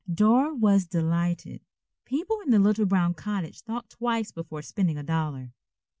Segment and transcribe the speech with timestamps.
[0.11, 1.61] Dora was delighted.
[2.05, 5.51] People in the little brown cottage thought twice before spending a dollar.